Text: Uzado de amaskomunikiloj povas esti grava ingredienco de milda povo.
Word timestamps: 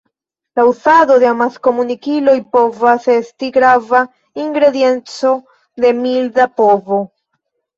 Uzado 0.69 1.17
de 1.23 1.27
amaskomunikiloj 1.33 2.35
povas 2.57 3.05
esti 3.17 3.51
grava 3.59 4.01
ingredienco 4.47 5.37
de 5.87 5.93
milda 6.03 6.51
povo. 6.63 7.03